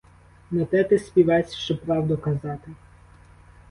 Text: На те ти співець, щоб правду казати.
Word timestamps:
На 0.51 0.65
те 0.65 0.83
ти 0.87 0.99
співець, 0.99 1.53
щоб 1.55 1.81
правду 1.81 2.17
казати. 2.17 2.71